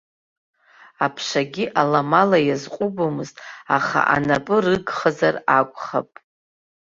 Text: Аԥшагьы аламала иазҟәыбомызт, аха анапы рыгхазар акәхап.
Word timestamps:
Аԥшагьы 1.05 1.65
аламала 1.81 2.39
иазҟәыбомызт, 2.47 3.35
аха 3.77 3.99
анапы 4.15 4.55
рыгхазар 4.63 5.35
акәхап. 5.57 6.09